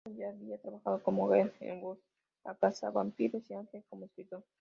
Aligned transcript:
Goddard 0.03 0.19
ya 0.19 0.29
había 0.29 0.57
trabajado 0.57 1.03
con 1.03 1.15
Whedon 1.19 1.53
en 1.59 1.79
"Buffy, 1.79 2.01
la 2.43 2.55
cazavampiros" 2.55 3.43
y 3.51 3.53
"Ángel" 3.53 3.83
como 3.87 4.05
escritor. 4.05 4.43